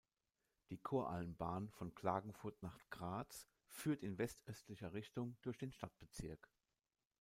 [0.71, 6.49] Die Koralmbahn von Klagenfurt nach Graz führt in west-östlicher Richtung durch den Stadtbezirk.